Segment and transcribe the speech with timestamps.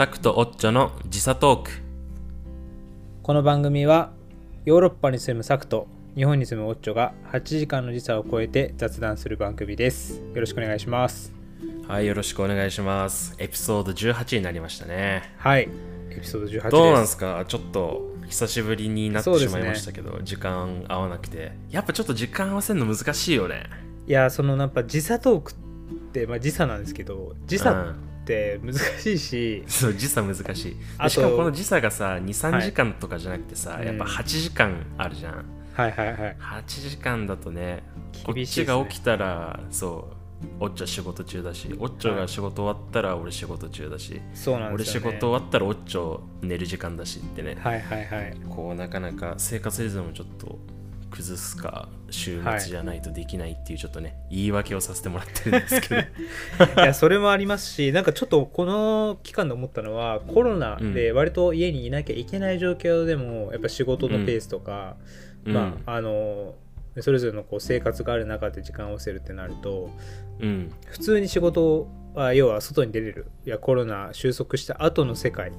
[0.00, 1.70] サクとオッチョの時差トーク。
[3.22, 4.12] この番組は
[4.64, 10.22] ヨーロッパに住むサクと日本に住むオッチョが8時間の時差を超えて雑談する番組です。
[10.34, 11.34] よろしくお願いします。
[11.86, 13.34] はいよろしくお願いします。
[13.36, 15.34] エピソード18になりましたね。
[15.36, 15.68] はい
[16.08, 16.70] エピソード18です。
[16.70, 17.44] どうなんですか？
[17.46, 21.52] ちょっと久しぶりになってしまいましたけど、時間合わなくて。
[21.68, 23.64] やっぱちょっと時間合わせるの難しいよね。
[24.06, 25.54] いやそのやっぱ時差トークっ
[26.14, 27.94] て、まあ、時差なんですけど時差っ
[28.30, 31.10] て難しいし、そう時差難しい。
[31.10, 32.62] しかもこの時差がさ23、はい。
[32.62, 33.86] 時間とかじゃなくてさ、うん。
[33.86, 35.44] やっぱ8時間あるじゃん。
[35.72, 36.36] はいはいはい。
[36.38, 37.82] 8時間だとね
[38.24, 38.76] こっ厳しいですね。
[38.76, 40.20] ちが起きたらそう
[40.58, 48.36] オッチョ仕事中だしオッチョが仕事終わったら俺仕事中だし、そうなんで俺仕すよ、ね、事終わったらオッチョ寝る時間だしってね、はいはいはい。
[48.48, 50.58] こうなかなか生活リズムをちょっと
[51.10, 56.00] 崩すか週末じゃないとできないっていうちょっとね、言い訳をさせてもらってるんですけど。
[56.82, 64.96] いやそれもありますしなんかちょっとこの期間で思ったのはコロナで割と家にいなきゃいけない状況でもやっぱ仕事のペースとか、
[65.44, 65.54] うん。
[65.54, 66.54] まああの
[67.00, 69.90] それぞれのこう生活がある中で時間を合わせるってなると
[70.40, 70.72] うん。
[70.86, 73.26] 普通に仕事は要は外に出れる。
[73.46, 75.52] いやコロナ収束した後の世界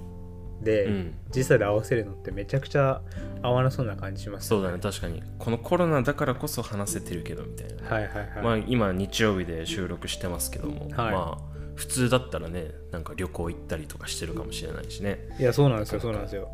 [0.63, 1.13] で、うん。
[1.31, 3.01] 時差で合わせるのってめちゃくちゃ
[3.41, 5.23] 合わなそうな感じしますそうだね確かに。
[5.39, 10.89] このコロナだからこそ話せてるけどみたいな、はいはいはい、まあ今日曜日で収録してますけども、はい。
[10.89, 15.27] まあ普通だったらねなんか旅行行ったりとかしてるかもしれないしね。
[15.39, 16.49] いやそうなんですよそうなんですよ。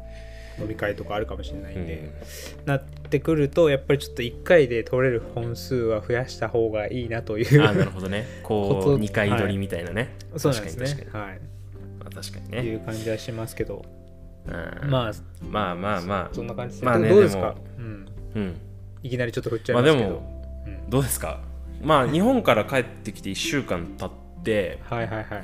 [0.60, 2.12] 飲み会とかあるかもしれないんで、
[2.60, 2.66] うん。
[2.66, 8.26] なってくるとやっぱりちょっと1回で取れる本数は増やした方がいいなというあなるほどね。
[8.44, 11.08] こう2回撮りみたいなね、そうなんですね。
[11.12, 11.40] はい。
[12.00, 12.64] まあ、確かにね。
[12.64, 13.97] いう感じはしますけど、うん
[14.88, 15.12] まあ
[15.50, 16.34] まあまあまあ。
[16.34, 17.54] そんな感じで、まあねどうですか？
[17.54, 18.56] で、うん、うん。
[19.04, 20.90] いきなりちょっと振っちゃいますけど、まあでもうん。
[20.90, 21.42] どうですか？
[21.82, 25.44] まあ日本から帰ってきて1週間経ってはいはいはい。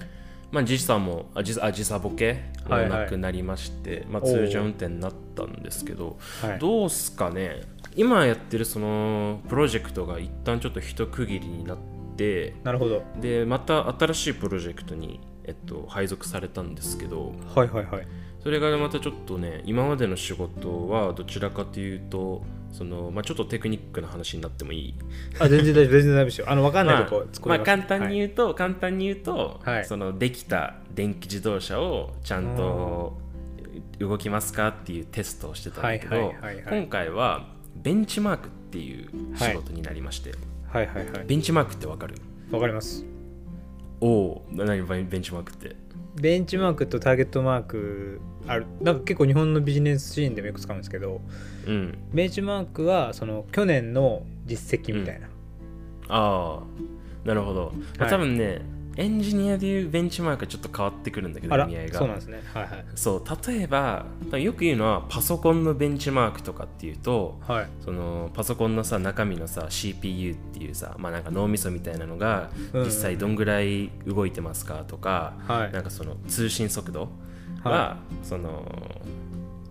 [0.52, 3.04] まあ時差もあ時差あ時差ボケもはいはい。
[3.04, 6.60] なくなりまして、まあ、おう通常運転になったんですけどはい。
[6.60, 7.61] どうすかね？
[7.95, 11.77] 今やってるそのプロジェクトが一旦ちょっと一区切りになっ
[12.17, 13.04] てなるほど。
[13.20, 18.08] でまた新しいプロジェクトに、えっと、配属されたんですけどはいはいはい
[18.43, 22.43] それがまたちょっとね今までの仕事はどちらかというと
[22.73, 24.95] その、まあ、ちょっとテクニックな話になってもいい。
[25.39, 26.45] あ全然大丈夫全然大丈夫ですよ。
[26.49, 27.11] あの分かんないまあと
[27.42, 29.86] こまあます簡単に言うと、簡単に言うと、はい。
[29.86, 33.17] そのできた電気自動車をちゃんと
[33.99, 36.80] 動きますかっていうテストをしてたんだけど、はいはいはいはい。
[36.82, 40.32] 今回はベンチマークっていう仕事になりまして、
[40.67, 40.87] はい。
[40.87, 42.15] はいはいベンチマークってわかる？
[42.52, 43.05] わかります。
[44.02, 45.76] おお何ベンチマークって
[46.16, 48.66] ベンチマークとターゲットマークある。
[48.82, 51.22] なんか結構日本のビジネスシーンでもよく使うんですけど
[51.68, 51.98] うん。
[52.14, 55.28] ベンチマークはその去年の実績みたいな、
[56.10, 58.10] ああなるほど、まあはい。
[58.10, 58.62] 多分ね
[58.95, 61.99] エンジニアでいうベンチマークはちょっと変わってくるんだけど意味合いが。
[61.99, 62.42] そうなんですね。
[62.54, 62.86] はいはい。
[62.95, 64.05] そう例えば
[64.37, 67.67] よく言うのはパソコンのベンチマークとかっていうとはい。
[67.83, 72.86] そのパソコンのさ中身のさ CPU っていうさ、まあ、なんか脳みそみたいなのがうん。
[72.86, 75.71] 実際どんぐらい動いてますかとか、はい。
[75.71, 77.09] なんかその通信速度
[77.64, 78.65] は、はその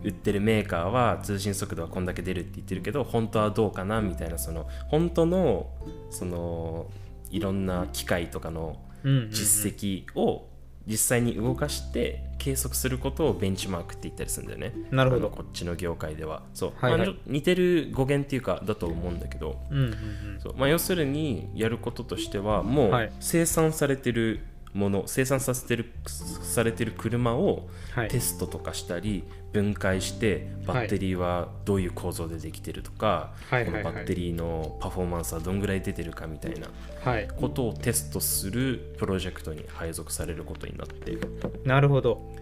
[0.03, 5.71] 売ってるメーカーは通信速度はこんだけ出るって言ってるけど本当はどうかなみたいなその本当の
[6.11, 6.91] その
[7.31, 8.92] いろんな機械とかのうんうんうん
[9.31, 10.49] 実績を
[10.87, 14.73] 実際に動かして計測することをベンチマークって言ったりするんだよね。
[14.91, 16.43] なるほどこっちの業界では。
[16.55, 16.73] そう。
[16.77, 24.41] はいはいまあ似てる語源っていうかだと思うんだけど、うんうんうんそうまあ、要するにやることとしてはもはいう生産されてる
[24.75, 28.09] もの、生産させてるされてる車をはい。
[28.09, 36.69] テストとかしたり分解してバッテリーはどういう構造でできてるとか、このバッテリーのパフォーマンスはどんぐらい出てるかみたいな
[37.05, 37.28] はい。
[37.28, 41.16] ことをテストするプロジェクトに配属されることになって
[41.65, 42.32] なるほど。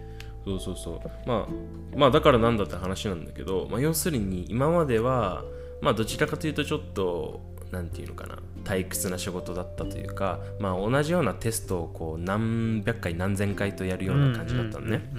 [0.45, 1.27] そうそうそう。
[1.27, 5.43] まあまあだからなんだって話なんだけど、まあ、要するに今までは
[5.81, 7.41] まあどちらかというとちょっと
[7.71, 15.09] なんていうのかな退屈な仕事だったというかまあ同じようなテストをこう何百回何千回とやるような感じだったのね、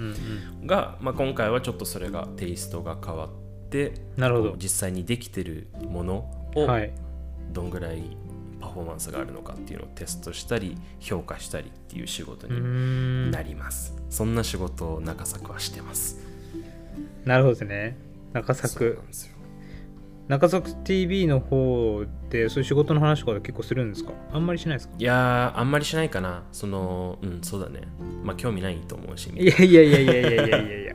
[0.65, 3.29] が、まあ、今回はちょっとそれがテイストが変わっ
[3.69, 4.55] てなるほど。
[4.57, 6.91] 実際にできてるものをはい。
[7.51, 8.17] どんぐらい
[8.59, 13.31] パフォーマンスがあるのかっていうのをテストしたり評価したりっていう仕事にん。
[13.31, 16.19] なります、そんな仕事を中作はしてます。
[17.25, 17.97] なるほどですね。
[18.33, 18.99] 中作
[20.27, 24.13] 中作 TV の方でそういう仕事の話とか結構するんですか？
[24.31, 24.95] あんまりしないですか？
[24.97, 26.43] いやーあんまりしないかな。
[26.51, 27.81] そのうんそうだね。
[28.23, 30.93] まあ興味ないと思うしいやいやいやいやいやいやいやいや。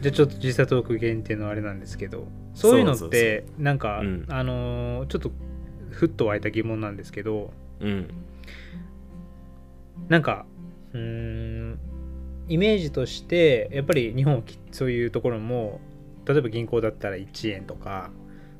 [0.00, 4.26] じゃあちょっと時差トーク限定のあれなんですけどそういうのってなんか、うん。
[4.28, 5.30] あのーちょっと
[5.90, 8.08] ふっと湧いた疑問なんですけどうん。
[10.08, 10.46] なんか
[10.92, 11.78] うーん
[12.48, 15.80] イメージとしてやっぱり日本きそういうところも
[16.26, 18.10] 例えば銀行だったら1円とか、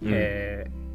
[0.03, 0.11] うん。
[0.13, 0.87] えー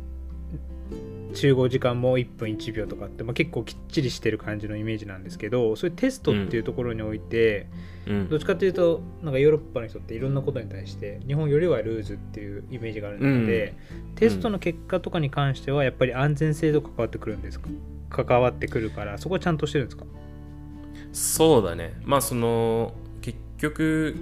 [1.33, 7.67] 集合時間も1分1秒とかって、まあ、結構きっちりしてる感じのイメージなんですけどそういうテストっていうところにおいて、
[8.05, 8.29] うん。
[8.29, 13.75] どっちかっていうとなんかヨーロッパの人っていろんなことに対して日本よりはルーズっていうイメージがあるので、
[14.15, 17.69] テストの結果とかに関してはやっぱり安全性と関わってくるんですか？
[18.09, 20.03] 関わってくるからそこはちゃんとしてるんですか？
[21.13, 21.93] そうだね。
[22.03, 24.17] まあその結局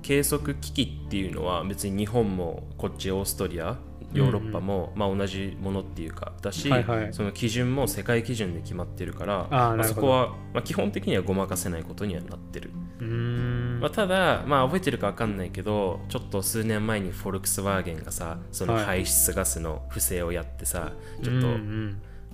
[0.00, 3.76] 計測機器っていうのは別に日本もこっちオーストリア
[4.14, 7.12] ヨーロッパも、まあ、同じものっていうかだし、はいはい。
[7.12, 12.70] その基準も世界基準で決まってるからまあそこは、まあ、基本的にはごまかせないことにはなってる、
[13.00, 13.80] うーん。
[13.80, 18.84] まあ、ただ、まあ、覚えてるか分かんないけどちょっと数年前にフォルクスワーゲンがさそのはい。
[18.84, 21.48] 排出ガスの不正をやってさ、ちょっと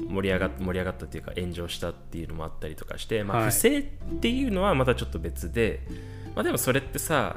[0.09, 3.51] 盛り上がっ盛り上がったっていうか炎上したっていうのもあったりとかして、まあ、はい。
[3.51, 3.83] 不正っ
[4.21, 5.81] ていうのはまたちょっと別で、
[6.35, 7.37] まあ、でもそれってさ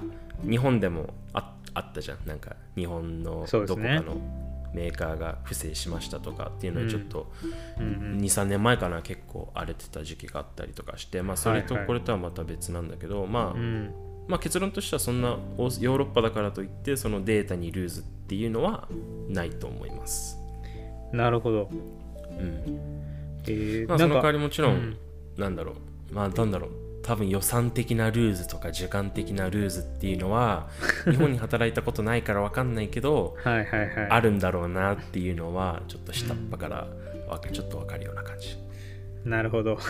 [0.50, 2.18] 日本でもああったじゃん。
[2.26, 4.18] なんか日本のどこかの
[4.74, 7.32] メーカーが不正しましたとかっていうのはちょっと
[7.80, 7.86] うん。
[7.86, 11.82] うん23年前かな結構荒れてた時期があったりとかして、まあ、それとはい。
[11.82, 13.94] はいこれとはまた別なんだけど、まあうん。
[14.28, 18.88] まあ、結論としてはそんなヨーロッパだからといってそのデータにルーズっていうのは
[19.28, 20.38] ないと思います。
[21.12, 21.70] なるほど。
[21.72, 23.04] うん。
[23.46, 24.98] えーまあ、その代わりもちろん、うん。
[25.38, 25.74] なんだろ
[26.12, 26.72] う、まあ、なんだろう、
[27.04, 30.70] 多分予算的なルーズとか時間的なルーズっていうのは、
[31.06, 33.90] 日本に働いたことないから分かんないけど、はいはいはい。
[34.10, 36.88] あるんだろうなっていうのは、ちょっと下っ端から
[37.28, 38.58] わかちょっと分かるような感じ。
[39.26, 39.78] なるほど。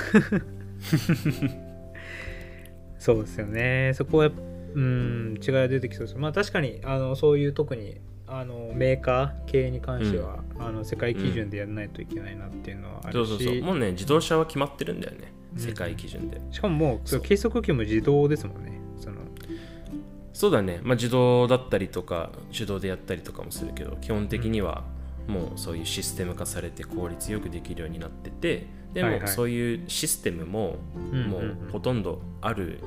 [2.98, 3.92] そうですよね。
[3.94, 4.32] そこは
[4.76, 6.18] うん違いが出てきそうです。
[6.18, 16.42] まあ確かにあのそういう特にあのメーカー系に関しては、あの世界基準でやらないといけないなっていうのはあるし、そうそうそう、もうね、自動車は決まってるんだよね、うん世界基準で。
[16.52, 18.80] しかももう計測器も自動ですもんね。
[19.00, 19.18] その。
[20.34, 24.84] そうだね、まあ、自動だったりとか、手動でやったりとかもするけど、基本的には
[25.28, 31.68] もうそういうシステム化されて効率よくできるようになってて、でも、そういうシステムも、うんもうんうん。
[31.70, 32.80] うほとんどある、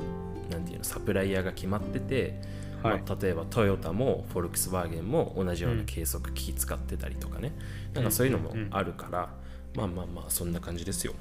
[0.50, 2.40] なんていうの、サプライヤーが決まってて、
[2.82, 3.02] はい。
[3.06, 7.52] まあ、例えばトヨタもフォルクスワーゲンも同じような計測機器使ってたりとかね、
[7.94, 9.30] なんかそういうのもあるから、
[9.74, 11.14] まあまあまあ、そんな感じですよ。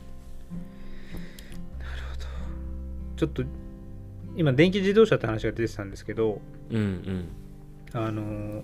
[3.16, 3.44] ちょっと
[4.36, 7.30] 今電気自動車って話が出てたんですけどうんうん。
[7.94, 8.64] あの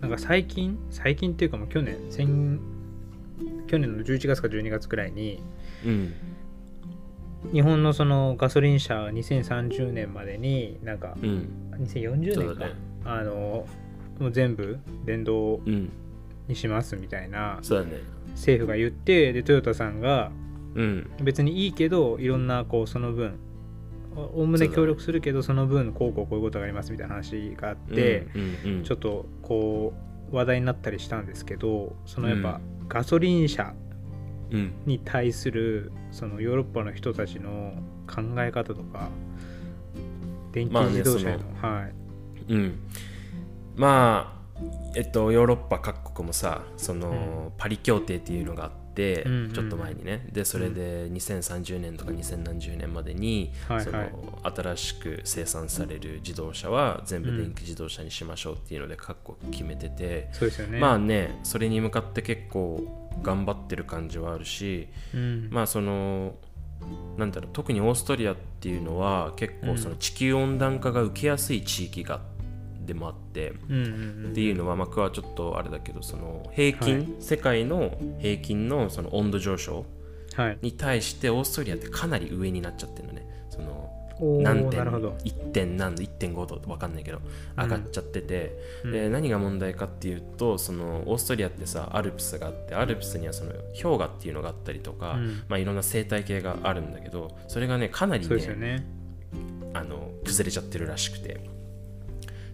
[0.00, 2.60] なんか最近最近っていうかもう去年先
[3.68, 5.42] 去年の11月か12月くらいに
[5.86, 6.14] うん。
[7.52, 11.48] 日本のそのガソリン車2030年までになんかうん。
[11.78, 12.72] 2040年か、ね
[13.04, 13.66] あの
[14.20, 15.90] もう全部電動うん。
[16.48, 18.00] にしますみたいなそうだね。
[18.32, 20.32] 政府が言ってでトヨタさんが
[20.74, 21.10] うん。
[21.22, 23.38] 別にいいけどいろんなこうその分
[24.16, 29.94] おおむね協力するけどその分こうこうこういうことがありますみたいな話があって、うんうん、ちょっとこ
[30.30, 32.88] う話題になったりしたんですけどそのやっぱうん。
[32.88, 33.74] ガソリン車
[34.50, 34.74] うん。
[34.84, 37.72] に対するそのヨーロッパの人たちの
[38.06, 39.08] 考え方とか
[40.52, 42.52] 電気まあね自動車への、そはい。
[42.52, 42.78] うん、
[43.76, 44.42] まあ
[44.94, 48.81] えっとヨーロッパ各国もさその、パリ協定っていうのがあって、
[49.26, 50.28] うんうんちょっと前にね。
[50.32, 53.84] でそれで2030年とか20何十年までに、はいはい。
[53.84, 60.28] その新しく生産される自動車は全部うん電気自動車にしましょうっていうので各国決めてて、
[60.70, 60.78] ね。
[60.78, 65.48] まあねそれに向かって結構頑張ってる感じはあるしうん。
[65.50, 66.34] まあその
[67.16, 72.20] なんだろう特にオーストリアっていうのは結構その地球温暖化が受けやすい地域が
[72.86, 77.08] でもあって、うんうんっていうのは、まあ、僕はちょっとあれだけどその平均、はい。
[77.20, 79.84] 世界の平均のその温度上昇
[80.62, 83.26] に対してオーストリアってかなり上になっちゃってるのね。
[83.50, 83.90] その
[84.40, 85.10] 何点なるほど。
[85.24, 87.20] 1点何度1.5度分かんないけど
[87.56, 88.92] 上がっちゃってて、うん。
[88.92, 95.42] で何が問題かっていうとそのオーストリアってさアルプスがあってアルプスにはその氷河っていうのがあったりとか、うん。
[95.48, 98.86] まあ、いろんな生態系があるんだけどそれがねかなりねよね。
[99.74, 101.40] あの崩れちゃってるらしくて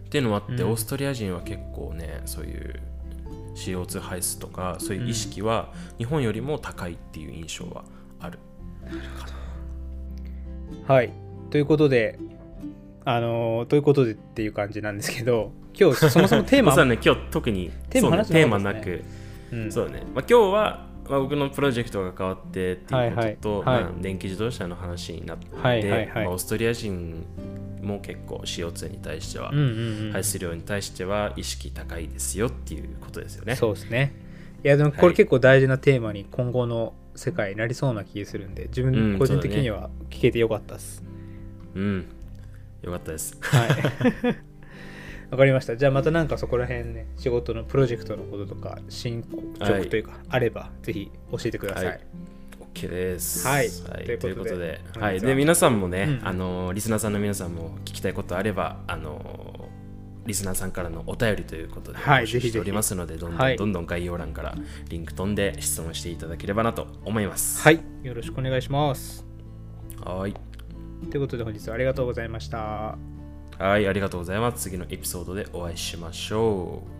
[0.09, 0.71] っていうのもあって、うん。
[0.71, 2.81] オーストリア人は結構ねそういう
[3.55, 7.85] CO2 排出とかそういう意識は日本よりも高いっていう印象は
[8.19, 8.39] ある、
[10.87, 11.13] はい。
[11.51, 12.19] ということで
[13.05, 19.05] あのーということでっていう感じなんですけど今日そもそも テーマそうだね今日特にテーマねテーマなく、
[19.53, 19.73] うん。
[19.73, 23.85] そうだね、まあ、今日は、まあ、僕のプロジェクトが変わってっていうことと、はいはい。
[23.85, 26.09] まあ、電気自動車の話になって、はいはいはい。
[26.09, 27.25] まあ、オーストリア人
[27.89, 33.57] も結構 CO2 に対しては、うんうんうん排出量に対しては意識高いですよっていうことですよね。
[33.57, 34.15] そうですね
[34.65, 41.03] いやでもこれ結構大事なテーマに今後の世界になりそうな気がするんで自うん分個人的には聞けてよかったです、
[41.75, 42.07] うん。
[42.83, 44.37] よかったですはい。
[45.31, 45.77] わかりました。
[45.77, 49.23] じゃあまたなんかそこら辺ね、仕事のプロジェクトのこととか、進
[49.61, 51.87] 捗というか、あれば、ぜひ教えてください。
[51.87, 52.01] はい
[52.79, 53.47] OK です。
[53.47, 59.69] はいというこということではい、で皆さんもね、うんあのリスナーさんの皆さんも聞きたいことあれば、あの
[60.27, 64.55] リスナーさんからのお便りということではい募集しておりますので、どんどん、はいどんどん概要欄から
[64.89, 67.61] リンク飛んで質問していただければなと思います。
[67.63, 67.81] はい。
[68.03, 69.27] よろしくお願いします。
[70.05, 70.35] はい。
[71.11, 72.99] ということで本日はありがとうございました。
[73.59, 74.63] はい、ありがとうございます。
[74.63, 76.98] 次のエピソードでお会いしましょう。